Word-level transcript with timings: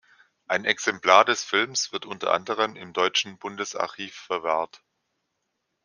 Ein 0.47 0.65
Exemplar 0.65 1.25
des 1.25 1.43
Films 1.43 1.93
wird 1.93 2.07
unter 2.07 2.33
anderem 2.33 2.75
im 2.75 2.91
deutschen 2.91 3.37
Bundesarchiv 3.37 4.15
verwahrt. 4.15 4.81